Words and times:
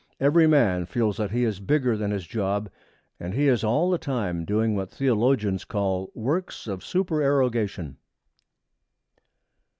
Every 0.19 0.47
man 0.47 0.87
feels 0.87 1.17
that 1.17 1.29
he 1.29 1.43
is 1.43 1.59
bigger 1.59 1.95
than 1.95 2.09
his 2.09 2.25
job, 2.25 2.71
and 3.19 3.35
he 3.35 3.47
is 3.47 3.63
all 3.63 3.91
the 3.91 3.99
time 3.99 4.45
doing 4.45 4.75
what 4.75 4.89
theologians 4.89 5.63
call 5.63 6.11
'works 6.15 6.65
of 6.65 6.83
supererogation.' 6.83 7.97